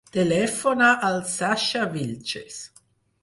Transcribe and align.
Telefona 0.13 0.87
al 1.09 1.19
Sasha 1.33 1.83
Vilches. 1.91 2.59